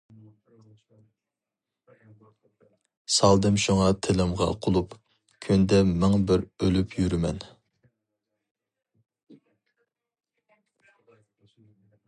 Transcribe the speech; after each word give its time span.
سالدىم 3.15 3.59
شۇڭا 3.65 3.89
تىلىمغا 4.07 4.47
قۇلۇپ، 4.67 4.95
كۈندە 5.47 5.81
مىڭ 5.91 6.17
بىر 6.31 6.47
ئۆلۈپ 6.63 6.97
يۈرىمەن. 7.01 7.45